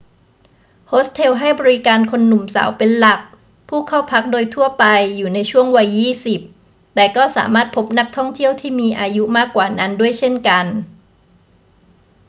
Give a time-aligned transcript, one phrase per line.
[0.87, 3.19] โฮสเทลให้บริการคนหนุ่มสาวเป็นหลัก
[3.69, 4.85] ผู้เข้าพักโดยทั่วไป
[5.17, 6.39] อยู่ในช่วงวัยยี่สิบ
[6.95, 10.65] แต่ก็สามารถพบนักท่องเที่ยวที่มีอายุมากกว่านั้นด้วยเช่นกัน